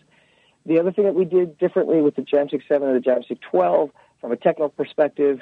[0.66, 3.88] The other thing that we did differently with the Jamstik 7 and the Jamstik 12
[4.20, 5.40] from a technical perspective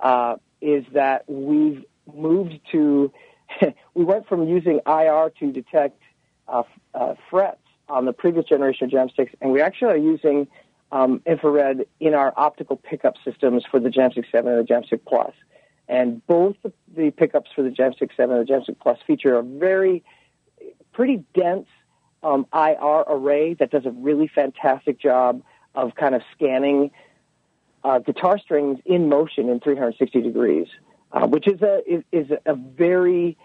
[0.00, 3.12] uh, is that we've moved to,
[3.94, 6.02] we went from using IR to detect
[6.48, 10.48] uh, uh, frets on the previous generation of Jamstiks, and we actually are using
[10.90, 15.32] um, infrared in our optical pickup systems for the Jamstik 7 and the Jamstik Plus.
[15.88, 16.56] And both
[16.94, 20.02] the, pickups for the Jamstik 7 and the Jamstik Plus feature a very,
[20.92, 21.68] pretty dense
[22.22, 25.42] um, IR array that does a really fantastic job
[25.74, 26.90] of kind of scanning
[27.84, 30.66] uh, guitar strings in motion in 360 degrees,
[31.12, 33.36] uh, which is a is, is a very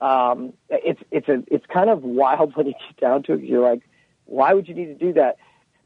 [0.00, 3.42] um, it's it's a it's kind of wild when you get down to it.
[3.42, 3.82] You're like,
[4.26, 5.36] why would you need to do that?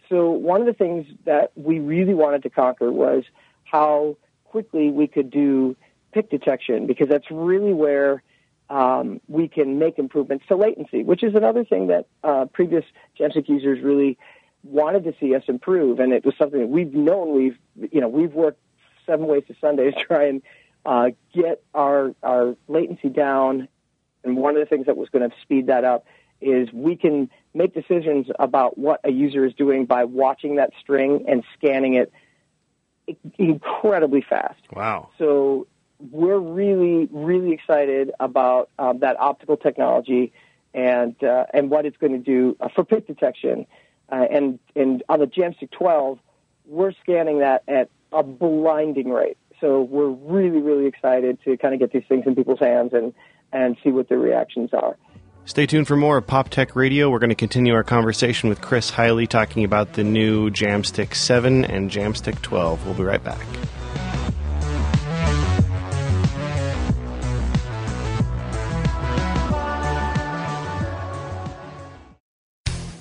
[0.09, 3.25] So one of the things that we really wanted to conquer was
[3.65, 5.77] how quickly we could do
[6.17, 8.23] pick detection because that's really where
[8.71, 12.85] um, we can make improvements to latency, which is another thing that uh, previous
[13.21, 14.17] Jamstik users really
[14.65, 17.59] wanted to see us improve, and it was something that we've known we've
[17.93, 18.59] you know we've worked
[19.05, 20.43] seven ways to Sunday to try and
[20.87, 23.69] uh, get our our latency down.
[24.25, 26.07] And one of the things that was going to speed that up
[26.41, 31.27] is we can make decisions about what a user is doing by watching that string
[31.29, 32.13] and scanning it
[33.39, 34.61] incredibly fast.
[34.73, 35.11] Wow.
[35.19, 35.69] So
[35.99, 40.33] we're really, really excited about um, that optical technology
[40.75, 43.67] and uh, and what it's going to do uh, for pick detection.
[44.11, 46.19] Uh, and and on the Jamstik 12,
[46.67, 49.39] we're scanning that at a blinding rate.
[49.61, 53.15] So we're really, really excited to kind of get these things in people's hands and
[53.53, 54.97] and see what their reactions are.
[55.47, 57.09] Stay tuned for more of Pop Tech Radio.
[57.09, 61.65] We're going to continue our conversation with Chris Hiley talking about the new Jamstik 7
[61.65, 62.85] and Jamstik 12.
[62.85, 63.47] We'll be right back.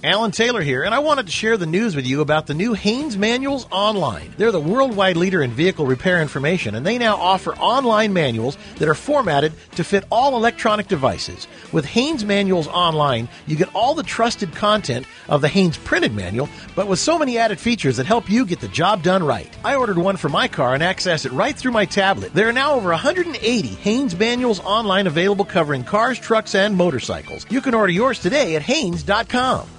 [0.06, 2.74] Alan Taylor here, and I wanted to share the news with you about the new
[2.74, 4.32] Haynes Manuals Online.
[4.38, 8.88] They're the worldwide leader in vehicle repair information, and they now offer online manuals that
[8.88, 11.48] are formatted to fit all electronic devices.
[11.72, 16.50] With Haynes Manuals Online, you get all the trusted content of the Haynes printed manual,
[16.76, 19.52] but with so many added features that help you get the job done right.
[19.64, 22.32] I ordered one for my car and access it right through my tablet.
[22.32, 27.48] There are now over 180 Haynes Manuals Online available covering cars, trucks, and motorcycles.
[27.50, 29.75] You can order yours today at Haynes.com.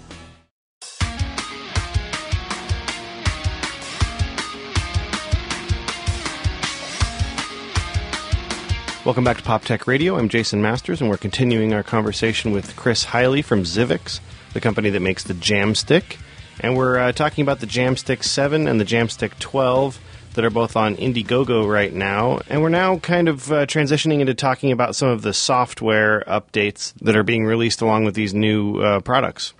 [9.06, 10.18] Welcome back to Pop Tech Radio.
[10.18, 14.18] I'm Jason Masters, and we're continuing our conversation with Chris Hiley from Zivix,
[14.52, 16.16] the company that makes the Jamstik.
[16.58, 20.00] And we're uh, talking about the Jamstik 7 and the Jamstik 12
[20.34, 22.40] that are both on Indiegogo right now.
[22.48, 26.92] And we're now kind of uh, transitioning into talking about some of the software updates
[26.94, 29.54] that are being released along with these new uh, products.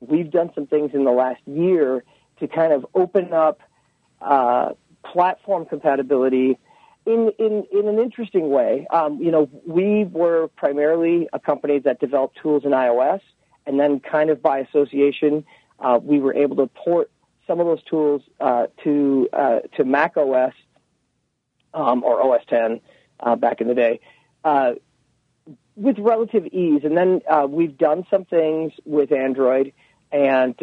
[0.00, 2.02] We've done some things in the last year
[2.40, 3.60] to kind of open up
[4.20, 4.70] uh,
[5.04, 6.58] platform compatibility
[7.08, 8.86] in, in, in an interesting way.
[8.90, 13.20] Um, you know, we were primarily a company that developed tools in iOS,
[13.66, 15.44] and then kind of by association,
[15.80, 17.10] uh, we were able to port
[17.46, 20.52] some of those tools uh, to uh, to Mac OS
[21.72, 22.80] um, or OS 10
[23.20, 24.00] uh, back in the day
[24.44, 24.72] uh,
[25.76, 26.82] with relative ease.
[26.84, 29.72] And then uh, we've done some things with Android,
[30.12, 30.54] and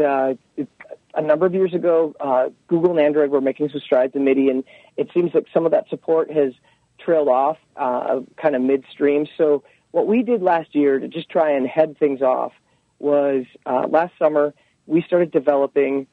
[1.16, 4.50] a number of years ago, uh, Google and Android were making some strides in MIDI,
[4.50, 4.64] and
[4.98, 6.54] it seems like some of that support has
[7.00, 9.28] trailed off uh, kind of midstream.
[9.38, 12.52] So what we did last year to just try and head things off
[13.00, 14.54] was uh, last summer
[14.88, 16.08] we started developing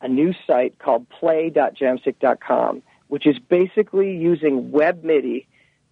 [0.00, 5.46] a new site called play.jamstik.com, which is basically using web MIDI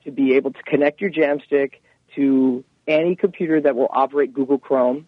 [0.04, 1.74] to be able to connect your Jamstik
[2.14, 5.06] to any computer that will operate Google Chrome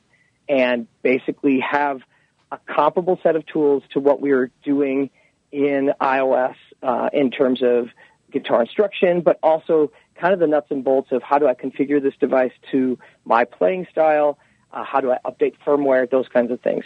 [0.48, 2.00] and basically have–
[2.50, 5.10] a comparable set of tools to what we are doing
[5.52, 7.88] in iOS uh, in terms of
[8.30, 12.02] guitar instruction, but also kind of the nuts and bolts of how do I configure
[12.02, 14.38] this device to my playing style,
[14.72, 16.84] uh, how do I update firmware, those kinds of things.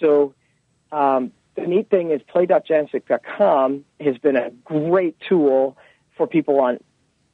[0.00, 0.34] So
[0.92, 5.76] um, the neat thing is play.jamstik.com has been a great tool
[6.16, 6.78] for people on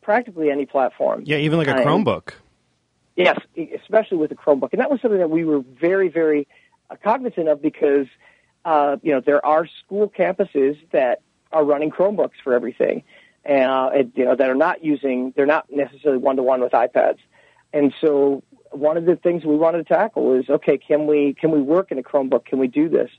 [0.03, 1.23] practically any platform.
[1.27, 2.33] Yeah, even like a Chromebook.
[3.17, 3.39] yes,
[3.83, 4.71] especially with the Chromebook.
[4.73, 6.47] And that was something that we were very, very–
[6.97, 8.07] cognizant of because
[8.64, 11.20] uh, you know there are school campuses that
[11.53, 13.03] are running Chromebooks for everything,
[13.45, 16.61] and, uh, and you know that are not using they're not necessarily one to one
[16.61, 17.18] with iPads,
[17.72, 21.51] and so one of the things we wanted to tackle is okay, can we can
[21.51, 22.45] we work in a Chromebook?
[22.45, 23.11] Can we do this?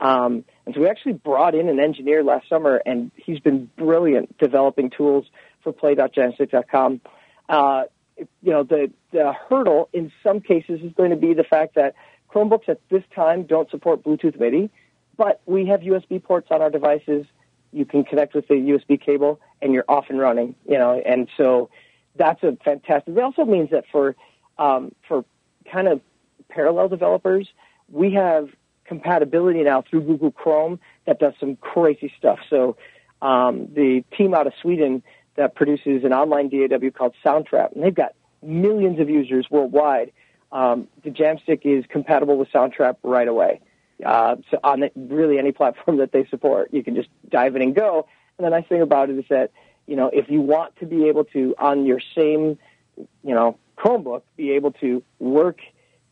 [0.00, 4.36] Um, and so we actually brought in an engineer last summer, and he's been brilliant
[4.38, 5.26] developing tools
[5.62, 7.00] for play.jamstik.com.
[7.48, 7.84] Uh,
[8.16, 11.94] you know, the, the hurdle in some cases is going to be the fact that
[12.32, 14.70] Chromebooks at this time don't support Bluetooth MIDI,
[15.16, 17.26] but we have USB ports on our devices.
[17.72, 20.54] You can connect with the USB cable, and you're off and running.
[20.66, 21.70] You know, and so
[22.16, 23.16] that's a fantastic.
[23.16, 24.14] It also means that for
[24.58, 25.24] um, for
[25.70, 26.00] kind of
[26.48, 27.48] parallel developers,
[27.90, 28.48] we have
[28.84, 32.38] compatibility now through Google Chrome that does some crazy stuff.
[32.50, 32.76] So
[33.20, 35.02] um, the team out of Sweden
[35.36, 40.12] that produces an online DAW called Soundtrap, and they've got millions of users worldwide
[40.52, 43.60] um, the Jamstik is compatible with Soundtrap right away.
[44.04, 47.74] Uh, so on really any platform that they support, you can just dive in and
[47.74, 48.06] go.
[48.38, 49.52] And the nice thing about it is that
[49.86, 52.58] you know if you want to be able to on your same
[52.96, 55.60] you know Chromebook be able to work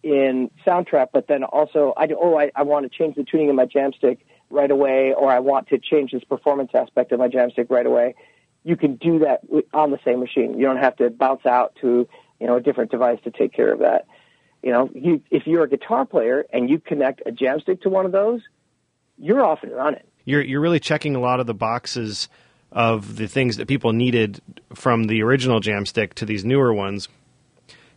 [0.02, 3.50] in Soundtrap, but then also I do, oh I, I want to change the tuning
[3.50, 4.18] of my Jamstik
[4.48, 8.14] right away, or I want to change this performance aspect of my Jamstik right away.
[8.64, 9.40] You can do that
[9.72, 10.58] on the same machine.
[10.58, 13.72] You don't have to bounce out to you know a different device to take care
[13.72, 14.06] of that.
[14.62, 18.04] You know, you, if you're a guitar player and you connect a Jamstik to one
[18.04, 18.42] of those,
[19.16, 20.02] you're off and running.
[20.24, 22.28] You're you're really checking a lot of the boxes
[22.72, 24.40] of the things that people needed
[24.74, 27.08] from the original Jamstik to these newer ones.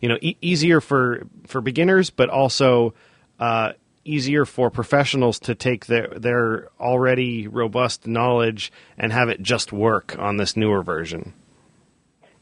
[0.00, 2.94] You know, e- easier for for beginners, but also
[3.38, 3.72] uh,
[4.04, 10.16] easier for professionals to take their their already robust knowledge and have it just work
[10.18, 11.32] on this newer version.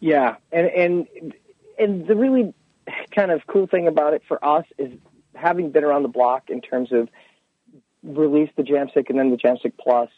[0.00, 1.34] Yeah, and and
[1.78, 2.54] and the really
[3.14, 4.92] kind of cool thing about it for us is
[5.34, 7.08] having been around the block in terms of
[8.02, 10.10] release the Jamstik and then the Jamstik Plus.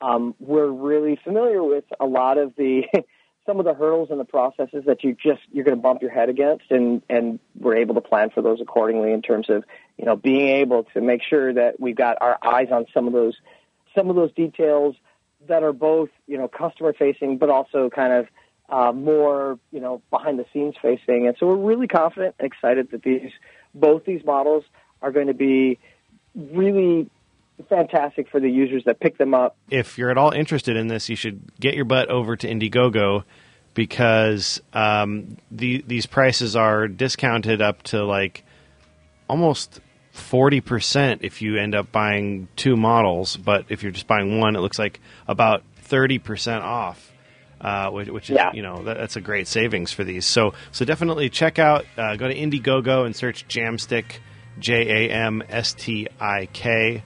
[0.00, 2.84] Um, we're really familiar with a lot of the
[3.46, 6.10] some of the hurdles and the processes that you just you're going to bump your
[6.10, 9.64] head against, and and we're able to plan for those accordingly in terms of
[9.98, 13.12] you know being able to make sure that we've got our eyes on some of
[13.12, 13.34] those
[13.94, 14.94] some of those details
[15.48, 18.26] that are both you know customer facing, but also kind of
[18.70, 21.26] uh, more you know behind the scenes facing.
[21.26, 23.32] And so we're really confident and excited that these
[23.74, 24.64] both these models
[25.02, 25.78] are going to be
[26.34, 27.10] really
[27.68, 29.56] fantastic for the users that pick them up.
[29.70, 33.24] If you're at all interested in this, you should get your butt over to Indiegogo
[33.74, 38.44] because um, the, these prices are discounted up to like
[39.28, 39.80] almost
[40.14, 43.36] 40% if you end up buying two models.
[43.36, 47.09] But if you're just buying one, it looks like about 30% off.
[47.60, 48.50] Uh, which, which, is yeah.
[48.54, 50.24] you know that, that's a great savings for these.
[50.24, 54.20] So so definitely check out uh, go to Indiegogo and search Jamstik,
[54.58, 57.02] J A M S T I K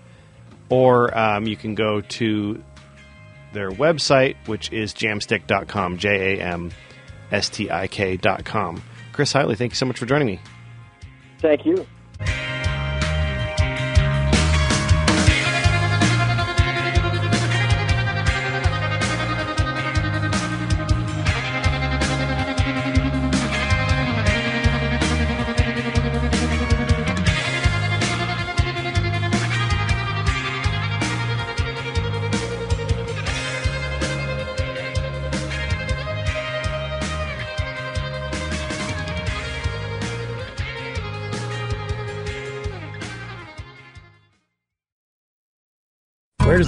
[0.68, 2.62] or um, you can go to
[3.52, 6.70] their website, which is jamstik.com, J A M
[7.30, 8.82] S T I K.com.
[9.12, 10.40] Chris Hiley, thank you so much for joining me.
[11.38, 11.86] Thank you.